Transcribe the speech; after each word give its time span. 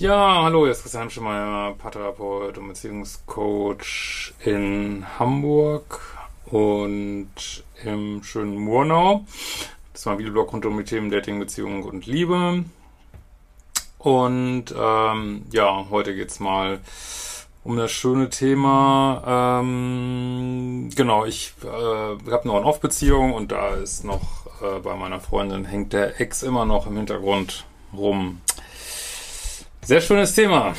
Ja, 0.00 0.44
hallo, 0.44 0.62
hier 0.62 0.72
ist 0.72 0.80
Christian 0.80 1.10
Schemeier, 1.10 1.74
Paartherapeut 1.74 2.56
und 2.56 2.68
Beziehungscoach 2.68 4.32
in 4.42 5.04
Hamburg 5.18 6.16
und 6.46 7.28
im 7.84 8.22
schönen 8.22 8.56
Murnau. 8.56 9.26
Das 9.92 10.06
war 10.06 10.14
ein 10.14 10.18
Videoblog 10.18 10.54
rund 10.54 10.64
um 10.64 10.78
die 10.78 10.84
Themen 10.84 11.10
Dating, 11.10 11.38
Beziehung 11.38 11.82
und 11.82 12.06
Liebe. 12.06 12.64
Und 13.98 14.74
ähm, 14.74 15.44
ja, 15.50 15.86
heute 15.90 16.14
geht's 16.14 16.40
mal 16.40 16.80
um 17.62 17.76
das 17.76 17.92
schöne 17.92 18.30
Thema. 18.30 19.60
Ähm, 19.60 20.88
genau, 20.96 21.26
ich 21.26 21.52
äh, 21.62 21.66
habe 21.66 22.40
eine 22.44 22.52
On-Off-Beziehung 22.54 23.34
und 23.34 23.52
da 23.52 23.74
ist 23.74 24.06
noch 24.06 24.46
äh, 24.62 24.78
bei 24.78 24.96
meiner 24.96 25.20
Freundin 25.20 25.66
hängt 25.66 25.92
der 25.92 26.22
Ex 26.22 26.42
immer 26.42 26.64
noch 26.64 26.86
im 26.86 26.96
Hintergrund 26.96 27.66
rum. 27.92 28.40
Sehr 29.82 30.00
schönes 30.02 30.34
Thema. 30.34 30.74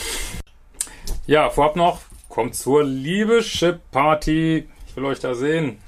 Ja, 1.25 1.49
vorab 1.49 1.75
noch, 1.75 2.01
kommt 2.29 2.55
zur 2.55 2.83
Liebeschip-Party. 2.83 4.69
Ich 4.87 4.95
will 4.95 5.05
euch 5.05 5.19
da 5.19 5.33
sehen. 5.33 5.79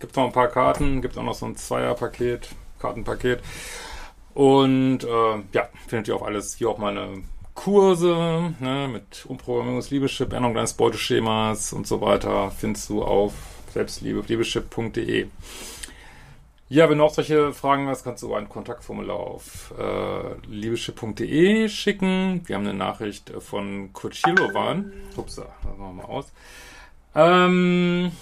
Gibt 0.00 0.16
noch 0.16 0.24
ein 0.24 0.32
paar 0.32 0.48
Karten, 0.48 1.02
gibt 1.02 1.18
auch 1.18 1.24
noch 1.24 1.34
so 1.34 1.46
ein 1.46 1.56
Zweierpaket, 1.56 2.48
Kartenpaket. 2.78 3.42
Und 4.34 5.04
äh, 5.04 5.42
ja, 5.52 5.68
findet 5.88 6.08
ihr 6.08 6.16
auch 6.16 6.22
alles, 6.22 6.54
hier 6.54 6.70
auch 6.70 6.78
meine 6.78 7.24
Kurse 7.58 8.54
ne, 8.60 8.88
mit 8.88 9.26
Umprogrammierung 9.26 9.80
des 9.80 9.90
Liebeschip, 9.90 10.32
Änderung 10.32 10.54
deines 10.54 10.74
Beuteschemas 10.74 11.72
und 11.72 11.88
so 11.88 12.00
weiter, 12.00 12.52
findest 12.52 12.88
du 12.88 13.02
auf 13.02 13.32
selbstliebe, 13.74 14.22
liebeschip.de. 14.28 15.26
Ja, 16.68 16.88
wenn 16.88 16.98
du 16.98 17.04
auch 17.04 17.12
solche 17.12 17.52
Fragen 17.52 17.88
hast, 17.88 18.04
kannst 18.04 18.22
du 18.22 18.32
ein 18.32 18.48
Kontaktformular 18.48 19.16
auf 19.16 19.74
äh, 19.76 20.46
liebeschip.de 20.46 21.68
schicken. 21.68 22.42
Wir 22.46 22.54
haben 22.54 22.64
eine 22.64 22.78
Nachricht 22.78 23.32
von 23.40 23.92
Kurt 23.92 24.14
Schirlowan. 24.14 24.92
Ups, 25.16 25.34
das 25.34 25.46
machen 25.64 25.78
wir 25.78 25.92
mal 25.94 26.04
aus. 26.04 26.32
Ähm, 27.16 28.12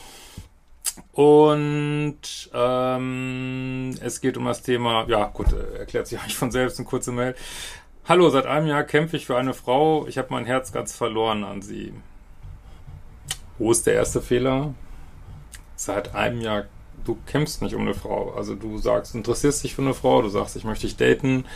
und 1.13 2.51
ähm, 2.55 3.95
es 4.01 4.23
geht 4.23 4.39
um 4.39 4.47
das 4.47 4.63
Thema, 4.63 5.07
ja 5.09 5.27
gut, 5.27 5.53
äh, 5.53 5.81
erklärt 5.81 6.07
sich 6.07 6.19
eigentlich 6.19 6.37
von 6.37 6.51
selbst 6.51 6.79
eine 6.79 6.89
kurze 6.89 7.13
Mail. 7.13 7.35
Hallo, 8.09 8.29
seit 8.29 8.47
einem 8.47 8.69
Jahr 8.69 8.85
kämpfe 8.85 9.17
ich 9.17 9.27
für 9.27 9.37
eine 9.37 9.53
Frau. 9.53 10.07
Ich 10.07 10.17
habe 10.17 10.29
mein 10.31 10.45
Herz 10.45 10.71
ganz 10.71 10.95
verloren 10.95 11.43
an 11.43 11.61
sie. 11.61 11.93
Wo 13.59 13.73
ist 13.73 13.85
der 13.85 13.95
erste 13.95 14.23
Fehler? 14.23 14.75
Seit 15.75 16.15
einem 16.15 16.41
Jahr, 16.41 16.67
du 17.05 17.19
kämpfst 17.27 17.63
nicht 17.63 17.75
um 17.75 17.81
eine 17.81 17.95
Frau. 17.95 18.33
Also 18.35 18.55
du 18.55 18.79
sagst, 18.79 19.17
interessierst 19.17 19.65
dich 19.65 19.75
für 19.75 19.83
eine 19.83 19.93
Frau, 19.93 20.23
du 20.23 20.29
sagst, 20.29 20.55
ich 20.55 20.63
möchte 20.63 20.87
dich 20.87 20.97
daten. 20.97 21.47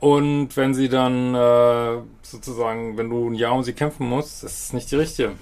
Und 0.00 0.54
wenn 0.58 0.74
sie 0.74 0.90
dann 0.90 1.34
äh, 1.34 2.02
sozusagen, 2.20 2.98
wenn 2.98 3.08
du 3.08 3.30
ein 3.30 3.34
Jahr 3.34 3.54
um 3.54 3.62
sie 3.62 3.72
kämpfen 3.72 4.06
musst, 4.06 4.42
das 4.42 4.64
ist 4.64 4.74
nicht 4.74 4.90
die 4.90 4.96
richtige. 4.96 5.32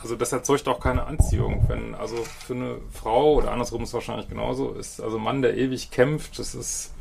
Also 0.00 0.16
das 0.16 0.32
erzeugt 0.32 0.66
auch 0.66 0.80
keine 0.80 1.04
Anziehung. 1.04 1.66
Wenn 1.68 1.94
also 1.94 2.16
für 2.46 2.54
eine 2.54 2.78
Frau 2.90 3.34
oder 3.34 3.52
andersrum 3.52 3.82
ist 3.82 3.90
es 3.90 3.94
wahrscheinlich 3.94 4.30
genauso 4.30 4.70
ist, 4.70 4.98
also 4.98 5.18
Mann, 5.18 5.42
der 5.42 5.58
ewig 5.58 5.90
kämpft, 5.90 6.38
das 6.38 6.54
ist 6.54 6.94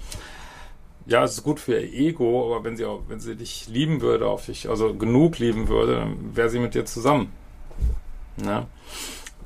ja, 1.07 1.23
es 1.23 1.33
ist 1.33 1.43
gut 1.43 1.59
für 1.59 1.79
ihr 1.79 2.07
Ego, 2.09 2.45
aber 2.45 2.63
wenn 2.63 2.77
sie 2.77 2.85
auch, 2.85 3.03
wenn 3.07 3.19
sie 3.19 3.35
dich 3.35 3.67
lieben 3.67 4.01
würde, 4.01 4.27
auf 4.27 4.45
dich, 4.45 4.69
also 4.69 4.93
genug 4.95 5.37
lieben 5.37 5.67
würde, 5.67 5.95
dann 5.95 6.35
wäre 6.35 6.49
sie 6.49 6.59
mit 6.59 6.73
dir 6.73 6.85
zusammen. 6.85 7.31
Ne? 8.37 8.65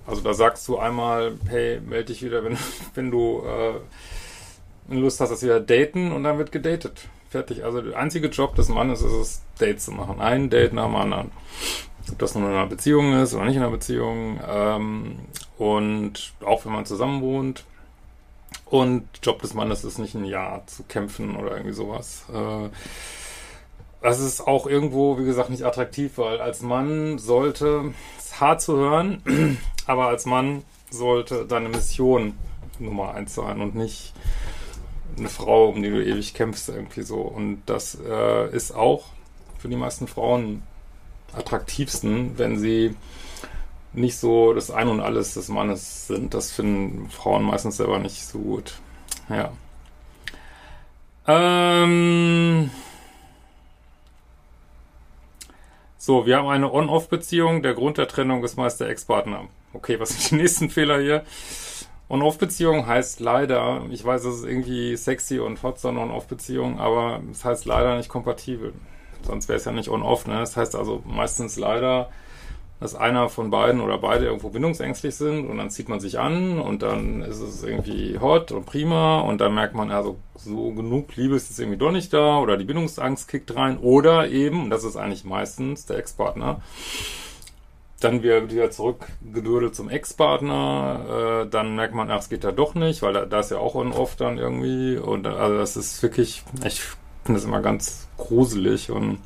Also 0.07 0.21
da 0.21 0.33
sagst 0.33 0.67
du 0.67 0.77
einmal, 0.77 1.33
hey, 1.47 1.79
melde 1.81 2.05
dich 2.05 2.23
wieder, 2.23 2.43
wenn, 2.43 2.57
wenn 2.95 3.11
du 3.11 3.43
äh, 3.45 4.95
Lust 4.95 5.19
hast, 5.19 5.29
dass 5.29 5.43
wir 5.43 5.59
daten 5.59 6.11
und 6.11 6.23
dann 6.23 6.37
wird 6.37 6.51
gedatet. 6.51 7.07
Fertig. 7.29 7.63
Also 7.63 7.81
der 7.81 7.97
einzige 7.97 8.27
Job 8.29 8.55
des 8.55 8.69
Mannes 8.69 9.01
ist 9.01 9.11
es, 9.11 9.41
Dates 9.59 9.85
zu 9.85 9.91
machen. 9.91 10.19
Ein 10.19 10.49
Date 10.49 10.73
nach 10.73 10.85
dem 10.85 10.95
anderen. 10.95 11.31
Ob 12.11 12.17
das 12.17 12.33
nun 12.33 12.45
in 12.45 12.49
einer 12.49 12.65
Beziehung 12.65 13.13
ist 13.21 13.35
oder 13.35 13.45
nicht 13.45 13.55
in 13.55 13.61
einer 13.61 13.71
Beziehung. 13.71 14.39
Ähm, 14.47 15.19
und 15.59 16.33
auch 16.43 16.65
wenn 16.65 16.71
man 16.71 16.87
zusammen 16.87 17.21
wohnt. 17.21 17.65
Und 18.65 19.07
Job 19.23 19.41
des 19.41 19.53
Mannes 19.53 19.83
ist 19.83 19.97
nicht 19.97 20.15
ein 20.15 20.25
Jahr 20.25 20.65
zu 20.67 20.83
kämpfen 20.83 21.35
oder 21.35 21.51
irgendwie 21.51 21.73
sowas. 21.73 22.25
Äh, 22.33 22.69
das 24.01 24.19
ist 24.19 24.41
auch 24.41 24.67
irgendwo, 24.67 25.17
wie 25.19 25.25
gesagt, 25.25 25.49
nicht 25.49 25.63
attraktiv, 25.63 26.17
weil 26.17 26.39
als 26.39 26.61
Mann 26.61 27.17
sollte, 27.17 27.93
ist 28.17 28.39
hart 28.39 28.61
zu 28.61 28.77
hören, 28.77 29.57
aber 29.87 30.07
als 30.07 30.25
Mann 30.25 30.63
sollte 30.89 31.45
deine 31.45 31.69
Mission 31.69 32.33
Nummer 32.79 33.13
eins 33.13 33.35
sein 33.35 33.59
und 33.59 33.75
nicht 33.75 34.13
eine 35.17 35.29
Frau, 35.29 35.69
um 35.69 35.81
die 35.81 35.89
du 35.89 36.03
ewig 36.03 36.33
kämpfst, 36.33 36.69
irgendwie 36.69 37.01
so. 37.01 37.17
Und 37.17 37.63
das 37.65 37.97
äh, 38.07 38.55
ist 38.55 38.71
auch 38.73 39.05
für 39.57 39.67
die 39.67 39.75
meisten 39.75 40.07
Frauen 40.07 40.63
attraktivsten, 41.33 42.37
wenn 42.37 42.57
sie 42.57 42.95
nicht 43.99 44.17
so 44.17 44.53
das 44.53 44.71
Ein 44.71 44.87
und 44.87 45.01
Alles 45.01 45.33
des 45.33 45.49
Mannes 45.49 46.07
sind. 46.07 46.33
Das 46.33 46.51
finden 46.51 47.09
Frauen 47.09 47.43
meistens 47.43 47.77
selber 47.77 47.99
nicht 47.99 48.25
so 48.25 48.39
gut. 48.39 48.79
Ja. 49.29 49.51
Ähm 51.27 52.71
so, 55.97 56.25
wir 56.25 56.37
haben 56.37 56.47
eine 56.47 56.73
On-Off-Beziehung. 56.73 57.61
Der 57.61 57.73
Grund 57.73 57.97
der 57.97 58.07
Trennung 58.07 58.43
ist 58.43 58.57
meist 58.57 58.79
der 58.79 58.89
Ex-Partner. 58.89 59.47
Okay, 59.73 59.99
was 59.99 60.09
sind 60.09 60.31
die 60.31 60.35
nächsten 60.41 60.69
Fehler 60.69 60.99
hier? 60.99 61.23
On-Off-Beziehung 62.09 62.87
heißt 62.87 63.19
leider, 63.19 63.83
ich 63.91 64.03
weiß, 64.03 64.23
es 64.25 64.37
ist 64.37 64.45
irgendwie 64.45 64.95
sexy 64.97 65.39
und 65.39 65.61
hot, 65.61 65.79
so 65.79 65.89
eine 65.89 65.99
On-Off-Beziehung, 65.99 66.79
aber 66.79 67.21
es 67.31 67.45
heißt 67.45 67.65
leider 67.65 67.97
nicht 67.97 68.09
kompatibel. 68.09 68.73
Sonst 69.21 69.47
wäre 69.47 69.57
es 69.57 69.65
ja 69.65 69.71
nicht 69.71 69.89
On-Off, 69.89 70.25
ne? 70.25 70.39
Das 70.39 70.57
heißt 70.57 70.75
also 70.75 71.03
meistens 71.05 71.57
leider, 71.57 72.09
dass 72.79 72.95
einer 72.95 73.27
von 73.27 73.49
beiden 73.49 73.81
oder 73.81 73.97
beide 73.97 74.25
irgendwo 74.25 74.49
bindungsängstlich 74.49 75.15
sind 75.15 75.49
und 75.49 75.57
dann 75.57 75.69
zieht 75.69 75.89
man 75.89 75.99
sich 75.99 76.17
an 76.19 76.59
und 76.59 76.81
dann 76.81 77.21
ist 77.21 77.39
es 77.39 77.61
irgendwie 77.63 78.17
hot 78.19 78.51
und 78.51 78.65
prima 78.65 79.19
und 79.19 79.41
dann 79.41 79.53
merkt 79.53 79.75
man, 79.75 79.91
also 79.91 80.17
so 80.35 80.71
genug 80.71 81.15
Liebe 81.17 81.35
ist 81.35 81.49
jetzt 81.49 81.59
irgendwie 81.59 81.77
doch 81.77 81.91
nicht 81.91 82.13
da 82.13 82.39
oder 82.39 82.55
die 82.55 82.63
Bindungsangst 82.63 83.27
kickt 83.27 83.53
rein 83.55 83.77
oder 83.77 84.29
eben, 84.29 84.63
und 84.63 84.69
das 84.69 84.85
ist 84.85 84.95
eigentlich 84.95 85.25
meistens 85.25 85.85
der 85.87 85.97
Ex-Partner, 85.97 86.61
dann 87.99 88.23
wieder, 88.23 88.49
wieder 88.49 88.71
zurückgedürdelt 88.71 89.75
zum 89.75 89.89
Ex-Partner, 89.89 91.43
äh, 91.43 91.49
dann 91.49 91.75
merkt 91.75 91.93
man, 91.93 92.09
ach, 92.09 92.19
es 92.19 92.29
geht 92.29 92.45
da 92.45 92.53
doch 92.53 92.75
nicht, 92.75 93.01
weil 93.01 93.11
da, 93.11 93.25
da 93.25 93.41
ist 93.41 93.51
ja 93.51 93.57
auch 93.57 93.75
on-off 93.75 94.15
dann 94.15 94.37
irgendwie 94.37 94.97
und 94.97 95.27
also 95.27 95.57
das 95.57 95.75
ist 95.75 96.01
wirklich, 96.01 96.43
ich 96.63 96.81
finde 97.25 97.39
das 97.39 97.43
immer 97.43 97.61
ganz 97.61 98.07
gruselig 98.15 98.89
und 98.89 99.19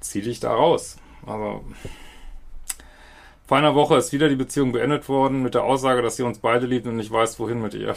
zieh 0.00 0.22
dich 0.22 0.40
da 0.40 0.54
raus. 0.54 0.96
Also 1.26 1.62
vor 3.52 3.58
einer 3.58 3.74
Woche 3.74 3.96
ist 3.96 4.14
wieder 4.14 4.30
die 4.30 4.36
Beziehung 4.36 4.72
beendet 4.72 5.10
worden 5.10 5.42
mit 5.42 5.52
der 5.52 5.64
Aussage, 5.64 6.00
dass 6.00 6.16
sie 6.16 6.22
uns 6.22 6.38
beide 6.38 6.64
liebt 6.64 6.86
und 6.86 6.96
nicht 6.96 7.10
weiß, 7.10 7.38
wohin 7.38 7.60
mit 7.60 7.74
ihr. 7.74 7.94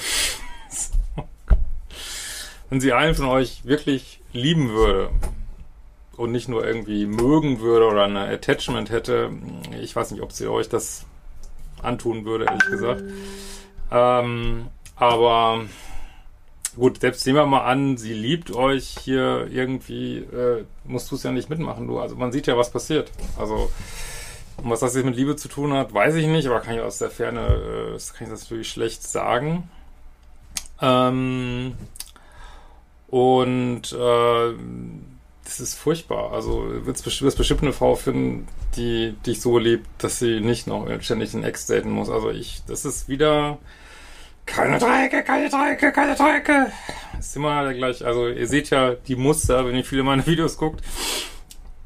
Wenn 2.70 2.82
sie 2.82 2.92
einen 2.92 3.16
von 3.16 3.28
euch 3.28 3.64
wirklich 3.64 4.20
lieben 4.34 4.72
würde, 4.72 5.12
und 6.18 6.34
nicht 6.34 6.50
nur 6.50 6.68
irgendwie 6.68 7.06
mögen 7.06 7.62
würde 7.62 7.88
oder 7.88 8.04
ein 8.04 8.18
Attachment 8.18 8.90
hätte, 8.90 9.32
ich 9.82 9.96
weiß 9.96 10.12
nicht, 10.12 10.22
ob 10.22 10.34
sie 10.34 10.48
euch 10.50 10.68
das 10.68 11.06
antun 11.82 12.26
würde, 12.26 12.48
ehrlich 12.48 12.66
gesagt. 12.70 13.04
Ähm, 13.94 14.68
aber 14.98 15.62
gut, 16.76 17.00
selbst 17.00 17.26
nehmen 17.26 17.38
wir 17.38 17.46
mal 17.46 17.64
an, 17.64 17.96
sie 17.96 18.14
liebt 18.14 18.54
euch 18.54 18.98
hier 19.02 19.48
irgendwie, 19.50 20.18
äh, 20.18 20.66
musst 20.84 21.10
du 21.12 21.16
es 21.16 21.24
ja 21.24 21.32
nicht 21.32 21.50
mitmachen, 21.50 21.88
du. 21.88 21.98
Also 21.98 22.18
man 22.18 22.34
sieht 22.34 22.46
ja, 22.46 22.58
was 22.58 22.72
passiert. 22.72 23.10
Also 23.40 23.70
und 24.58 24.70
was 24.70 24.80
das 24.80 24.96
jetzt 24.96 25.06
mit 25.06 25.16
Liebe 25.16 25.36
zu 25.36 25.48
tun 25.48 25.74
hat, 25.74 25.94
weiß 25.94 26.16
ich 26.16 26.28
nicht, 26.28 26.48
aber 26.48 26.62
kann 26.62 26.76
ich 26.76 26.82
aus 26.82 26.98
der 26.98 27.10
Ferne, 27.10 27.90
äh, 27.90 27.94
das 27.94 28.14
kann 28.14 28.28
ich 28.28 28.40
natürlich 28.40 28.70
schlecht 28.70 29.04
sagen. 29.04 29.70
Ähm, 30.82 31.76
und 33.08 33.94
äh, 33.94 34.54
das 35.44 35.60
ist 35.60 35.76
furchtbar. 35.76 36.34
Also 36.34 36.66
wirst 36.86 37.06
wirst 37.22 37.38
bestimmt 37.38 37.62
eine 37.62 37.74
Frau 37.74 37.96
finden, 37.96 38.48
die 38.76 39.16
dich 39.26 39.42
so 39.42 39.58
liebt, 39.58 39.88
dass 40.00 40.20
sie 40.20 40.40
nicht 40.40 40.68
noch 40.68 40.88
ständig 41.02 41.32
den 41.32 41.44
Ex 41.44 41.68
daten 41.68 41.92
muss. 41.92 42.10
Also 42.10 42.32
ich, 42.32 42.64
das 42.68 42.84
ist 42.84 43.08
wieder 43.08 43.60
keine 44.46 44.80
Dreiecke, 44.80 45.24
keine 45.24 45.50
Dreiecke, 45.50 45.92
keine 45.92 46.16
Dreiecke. 46.16 46.72
Ist 47.20 47.36
immer 47.36 47.74
gleich. 47.74 48.06
Also 48.06 48.28
ihr 48.28 48.48
seht 48.48 48.70
ja 48.70 48.96
die 48.96 49.16
Muster, 49.16 49.66
wenn 49.66 49.76
ihr 49.76 49.86
viele 49.86 50.04
meiner 50.04 50.26
Videos 50.26 50.58
guckt. 50.58 50.84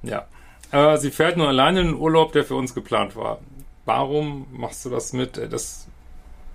Ja. 0.04 0.28
Aber 0.72 0.98
sie 0.98 1.12
fährt 1.12 1.38
nur 1.38 1.48
alleine 1.48 1.82
in 1.82 1.88
den 1.88 1.96
Urlaub, 1.96 2.32
der 2.32 2.44
für 2.44 2.56
uns 2.56 2.76
geplant 2.76 3.16
war. 3.16 3.40
Warum 3.86 4.48
machst 4.52 4.86
du 4.86 4.90
das 4.90 5.14
mit? 5.14 5.38
Das 5.38 5.88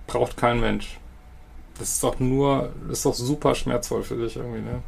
braucht 0.07 0.37
kein 0.37 0.61
Mensch. 0.61 0.99
Das 1.79 1.89
ist 1.91 2.05
doch 2.05 2.21
nur, 2.21 2.73
das 2.89 2.99
ist 2.99 3.07
doch 3.07 3.15
super 3.15 3.55
schmerzvoll 3.55 4.05
für 4.05 4.17
dich 4.17 4.37
irgendwie, 4.37 4.61
ne? 4.61 4.83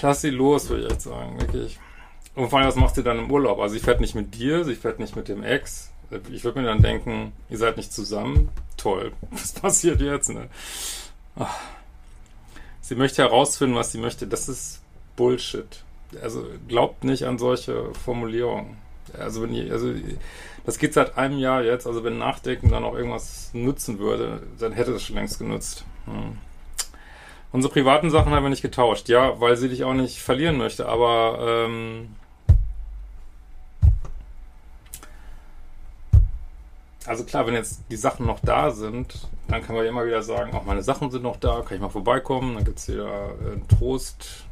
Lass 0.00 0.22
sie 0.22 0.30
los, 0.30 0.68
würde 0.70 0.86
ich 0.86 0.92
echt 0.92 1.02
sagen, 1.02 1.38
wirklich. 1.38 1.78
Und 2.34 2.48
vor 2.48 2.58
allem, 2.58 2.68
was 2.68 2.76
macht 2.76 2.94
sie 2.94 3.02
dann 3.02 3.18
im 3.18 3.30
Urlaub? 3.30 3.60
Also 3.60 3.74
sie 3.74 3.80
fährt 3.80 4.00
nicht 4.00 4.14
mit 4.14 4.34
dir, 4.34 4.64
sie 4.64 4.74
fährt 4.74 4.98
nicht 4.98 5.16
mit 5.16 5.28
dem 5.28 5.42
Ex. 5.42 5.90
Ich 6.30 6.44
würde 6.44 6.60
mir 6.60 6.66
dann 6.66 6.82
denken, 6.82 7.32
ihr 7.50 7.58
seid 7.58 7.76
nicht 7.76 7.92
zusammen. 7.92 8.48
Toll. 8.76 9.12
Was 9.30 9.52
passiert 9.52 10.00
jetzt, 10.00 10.30
ne? 10.30 10.48
Ach. 11.36 11.58
Sie 12.80 12.94
möchte 12.94 13.22
herausfinden, 13.22 13.74
was 13.74 13.90
sie 13.90 13.98
möchte. 13.98 14.28
Das 14.28 14.48
ist 14.48 14.80
Bullshit. 15.16 15.82
Also 16.22 16.44
glaubt 16.68 17.04
nicht 17.04 17.24
an 17.24 17.38
solche 17.38 17.92
Formulierungen. 17.94 18.76
Also 19.18 19.42
wenn 19.42 19.52
ihr, 19.52 19.72
also 19.72 19.92
das 20.64 20.78
geht 20.78 20.94
seit 20.94 21.16
einem 21.16 21.38
Jahr 21.38 21.62
jetzt. 21.62 21.86
Also 21.86 22.04
wenn 22.04 22.18
Nachdenken 22.18 22.70
dann 22.70 22.84
auch 22.84 22.94
irgendwas 22.94 23.50
nutzen 23.52 23.98
würde, 23.98 24.42
dann 24.58 24.72
hätte 24.72 24.92
es 24.92 25.04
schon 25.04 25.16
längst 25.16 25.38
genutzt. 25.38 25.84
Hm. 26.06 26.38
Unsere 27.52 27.72
privaten 27.72 28.10
Sachen 28.10 28.32
haben 28.32 28.42
wir 28.42 28.50
nicht 28.50 28.62
getauscht. 28.62 29.08
Ja, 29.08 29.40
weil 29.40 29.56
sie 29.56 29.68
dich 29.68 29.84
auch 29.84 29.94
nicht 29.94 30.20
verlieren 30.20 30.58
möchte. 30.58 30.88
Aber 30.88 31.38
ähm, 31.40 32.08
also 37.06 37.24
klar, 37.24 37.46
wenn 37.46 37.54
jetzt 37.54 37.82
die 37.90 37.96
Sachen 37.96 38.26
noch 38.26 38.40
da 38.40 38.72
sind, 38.72 39.28
dann 39.48 39.62
kann 39.62 39.76
man 39.76 39.84
ja 39.84 39.90
immer 39.90 40.04
wieder 40.04 40.22
sagen, 40.22 40.52
auch 40.54 40.64
meine 40.64 40.82
Sachen 40.82 41.10
sind 41.10 41.22
noch 41.22 41.36
da, 41.36 41.62
kann 41.62 41.76
ich 41.76 41.80
mal 41.80 41.88
vorbeikommen. 41.88 42.56
Dann 42.56 42.64
gibt 42.64 42.78
es 42.78 42.88
wieder 42.88 43.28
äh, 43.28 43.74
Trost, 43.76 44.44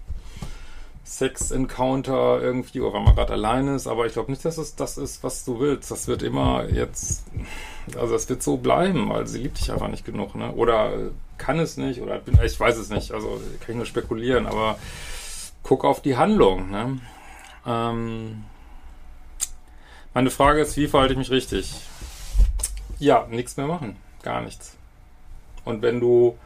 Sex-Encounter 1.05 2.41
irgendwie, 2.41 2.81
oder 2.81 2.95
wenn 2.95 3.05
man 3.05 3.15
gerade 3.15 3.35
alleine 3.35 3.75
ist. 3.75 3.87
Aber 3.87 4.07
ich 4.07 4.15
glaube 4.15 4.31
nicht, 4.31 4.45
dass 4.45 4.59
es 4.59 4.75
das 4.75 4.97
ist, 4.97 5.23
was 5.23 5.45
du 5.45 5.61
willst. 5.61 5.91
Das 5.91 6.09
wird 6.09 6.23
immer 6.23 6.69
jetzt, 6.71 7.25
also 7.97 8.15
das 8.15 8.29
wird 8.29 8.43
so 8.43 8.57
bleiben, 8.57 9.09
weil 9.11 9.27
sie 9.27 9.41
liebt 9.41 9.61
dich 9.61 9.71
einfach 9.71 9.89
nicht 9.89 10.05
genug. 10.05 10.35
Ne? 10.35 10.51
Oder 10.53 10.93
kann 11.37 11.59
es 11.59 11.77
nicht, 11.77 12.01
oder 12.01 12.21
ich 12.43 12.59
weiß 12.59 12.77
es 12.79 12.89
nicht. 12.89 13.13
Also 13.13 13.41
kann 13.61 13.71
ich 13.71 13.77
nur 13.77 13.87
spekulieren, 13.87 14.47
aber 14.47 14.79
guck 15.63 15.85
auf 15.85 16.01
die 16.01 16.17
Handlung. 16.17 16.71
Ne? 16.71 16.99
Ähm, 17.67 18.45
meine 20.15 20.31
Frage 20.31 20.63
ist, 20.63 20.77
wie 20.77 20.89
verhalte 20.89 21.13
ich 21.13 21.19
mich 21.19 21.31
richtig? 21.31 21.75
Ja, 22.99 23.27
nichts 23.29 23.57
mehr 23.57 23.67
machen. 23.67 23.97
Gar 24.23 24.41
nichts. 24.41 24.77
Und 25.65 25.83
wenn 25.83 26.01
du 26.01 26.39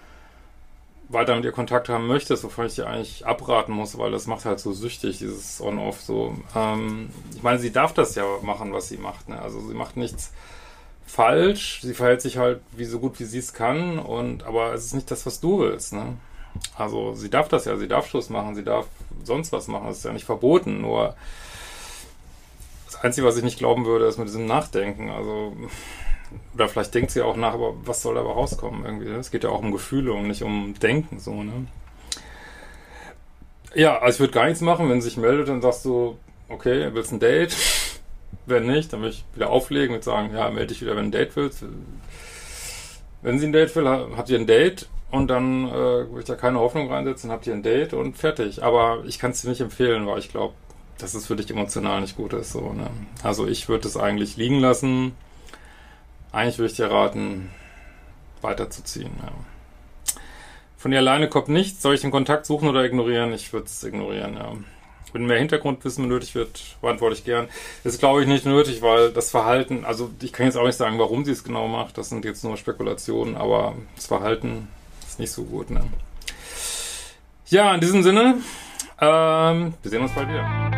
weiter 1.09 1.35
mit 1.35 1.45
ihr 1.45 1.53
Kontakt 1.53 1.89
haben 1.89 2.07
möchtest, 2.07 2.45
wovon 2.45 2.67
ich 2.67 2.75
dir 2.75 2.87
eigentlich 2.87 3.27
abraten 3.27 3.73
muss, 3.73 3.97
weil 3.99 4.11
das 4.11 4.27
macht 4.27 4.45
halt 4.45 4.61
so 4.61 4.73
süchtig, 4.73 5.19
dieses 5.19 5.61
On-Off 5.61 6.01
so. 6.01 6.37
Ähm, 6.55 7.11
ich 7.35 7.43
meine, 7.43 7.59
sie 7.59 7.73
darf 7.73 7.95
das 7.95 8.15
ja 8.15 8.25
machen, 8.43 8.73
was 8.73 8.89
sie 8.89 8.99
macht. 8.99 9.29
Ne? 9.29 9.41
Also 9.41 9.61
sie 9.61 9.75
macht 9.75 9.97
nichts 9.97 10.33
falsch, 11.07 11.81
sie 11.83 11.95
verhält 11.95 12.21
sich 12.21 12.37
halt 12.37 12.61
wie 12.73 12.85
so 12.85 12.99
gut 13.01 13.19
wie 13.19 13.25
sie 13.25 13.39
es 13.39 13.55
kann 13.55 13.99
und 13.99 14.45
aber 14.45 14.75
es 14.75 14.85
ist 14.85 14.95
nicht 14.95 15.11
das, 15.11 15.25
was 15.25 15.41
du 15.41 15.61
willst. 15.61 15.95
Ne? 15.95 16.19
Also 16.77 17.15
sie 17.15 17.31
darf 17.31 17.49
das 17.49 17.65
ja, 17.65 17.77
sie 17.77 17.89
darf 17.89 18.09
Schluss 18.09 18.29
machen, 18.29 18.55
sie 18.55 18.65
darf 18.65 18.87
sonst 19.25 19.51
was 19.53 19.69
machen, 19.69 19.87
das 19.87 19.99
ist 19.99 20.05
ja 20.05 20.13
nicht 20.13 20.27
verboten, 20.27 20.83
nur 20.83 21.15
das 22.87 23.03
Einzige, 23.03 23.27
was 23.27 23.37
ich 23.37 23.45
nicht 23.45 23.59
glauben 23.59 23.87
würde, 23.87 24.07
ist 24.07 24.19
mit 24.19 24.29
diesem 24.29 24.47
Nachdenken. 24.47 25.11
Also 25.11 25.55
oder 26.55 26.69
vielleicht 26.69 26.95
denkt 26.95 27.11
sie 27.11 27.23
auch 27.23 27.37
nach, 27.37 27.55
aber 27.55 27.75
was 27.85 28.03
soll 28.03 28.15
dabei 28.15 28.31
rauskommen 28.31 28.85
irgendwie? 28.85 29.09
Ne? 29.09 29.17
Es 29.17 29.31
geht 29.31 29.45
ja 29.45 29.51
auch 29.51 29.61
um 29.61 29.73
Gefühle 29.73 30.13
und 30.13 30.29
nicht 30.29 30.43
um 30.43 30.75
Denken, 30.81 31.19
so, 31.19 31.43
ne? 31.43 31.67
Ja, 33.75 33.99
also 33.99 34.17
ich 34.17 34.21
würde 34.21 34.33
gar 34.33 34.47
nichts 34.47 34.61
machen, 34.61 34.89
wenn 34.89 35.01
sie 35.01 35.09
sich 35.09 35.19
meldet, 35.19 35.49
dann 35.49 35.61
sagst 35.61 35.85
du, 35.85 36.19
okay, 36.49 36.89
willst 36.93 37.13
ein 37.13 37.21
Date? 37.21 37.55
Wenn 38.47 38.67
nicht, 38.67 38.93
dann 38.93 39.01
würde 39.01 39.15
ich 39.15 39.25
wieder 39.35 39.51
auflegen 39.51 39.95
und 39.95 40.03
sagen, 40.03 40.35
ja, 40.35 40.51
melde 40.51 40.69
dich 40.69 40.81
wieder, 40.81 40.97
wenn 40.97 41.11
du 41.11 41.19
ein 41.19 41.21
Date 41.21 41.37
willst. 41.37 41.65
Wenn 43.21 43.39
sie 43.39 43.47
ein 43.47 43.53
Date 43.53 43.77
will, 43.77 43.87
habt 43.87 44.31
ihr 44.31 44.39
ein 44.39 44.47
Date 44.47 44.89
und 45.11 45.29
dann 45.29 45.69
äh, 45.69 45.73
würde 45.73 46.21
ich 46.21 46.25
da 46.25 46.35
keine 46.35 46.59
Hoffnung 46.59 46.91
reinsetzen, 46.91 47.31
habt 47.31 47.47
ihr 47.47 47.53
ein 47.53 47.63
Date 47.63 47.93
und 47.93 48.17
fertig. 48.17 48.63
Aber 48.63 49.03
ich 49.07 49.19
kann 49.19 49.33
es 49.33 49.43
dir 49.43 49.51
nicht 49.51 49.61
empfehlen, 49.61 50.07
weil 50.07 50.19
ich 50.19 50.31
glaube, 50.31 50.55
dass 50.97 51.13
es 51.13 51.27
für 51.27 51.37
dich 51.37 51.51
emotional 51.51 52.01
nicht 52.01 52.17
gut 52.17 52.33
ist. 52.33 52.53
So, 52.53 52.73
ne? 52.73 52.89
Also 53.23 53.47
ich 53.47 53.69
würde 53.69 53.87
es 53.87 53.99
eigentlich 53.99 54.39
liegen 54.39 54.61
lassen 54.61 55.13
eigentlich 56.33 56.59
würde 56.59 56.71
ich 56.71 56.77
dir 56.77 56.91
raten, 56.91 57.51
weiterzuziehen. 58.43 59.13
Ja. 59.23 59.33
Von 60.77 60.93
ihr 60.93 60.99
alleine 60.99 61.29
kommt 61.29 61.49
nichts. 61.49 61.83
Soll 61.83 61.95
ich 61.95 62.01
den 62.01 62.11
Kontakt 62.11 62.47
suchen 62.47 62.69
oder 62.69 62.85
ignorieren? 62.85 63.33
Ich 63.33 63.53
würde 63.53 63.67
es 63.67 63.83
ignorieren, 63.83 64.35
ja. 64.35 64.53
Wenn 65.13 65.27
mehr 65.27 65.39
Hintergrundwissen 65.39 66.07
nötig 66.07 66.35
wird, 66.35 66.77
beantworte 66.81 67.17
ich 67.17 67.25
gern. 67.25 67.49
Das 67.83 67.95
ist, 67.95 67.99
glaube 67.99 68.23
ich, 68.23 68.29
nicht 68.29 68.45
nötig, 68.45 68.83
weil 68.83 69.11
das 69.11 69.31
Verhalten, 69.31 69.85
also 69.85 70.11
ich 70.23 70.33
kann 70.33 70.47
jetzt 70.47 70.57
auch 70.57 70.67
nicht 70.67 70.77
sagen, 70.77 70.99
warum 70.99 71.25
sie 71.25 71.33
es 71.33 71.45
genau 71.45 71.67
macht. 71.67 71.97
Das 71.97 72.11
sind 72.11 72.25
jetzt 72.25 72.45
nur 72.45 72.57
Spekulationen, 72.57 73.37
aber 73.37 73.75
das 73.97 74.07
Verhalten 74.07 74.69
ist 75.07 75.19
nicht 75.19 75.33
so 75.33 75.45
gut, 75.45 75.71
ne? 75.71 75.85
Ja, 77.47 77.75
in 77.75 77.81
diesem 77.81 78.03
Sinne, 78.03 78.35
ähm, 79.01 79.75
wir 79.83 79.91
sehen 79.91 80.03
uns 80.03 80.13
bald 80.13 80.29
wieder. 80.29 80.78